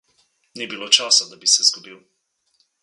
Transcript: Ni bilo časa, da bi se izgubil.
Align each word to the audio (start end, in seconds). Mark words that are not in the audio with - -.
Ni 0.55 0.65
bilo 0.71 0.87
časa, 0.97 1.29
da 1.33 1.39
bi 1.45 1.53
se 1.55 1.67
izgubil. 1.67 2.03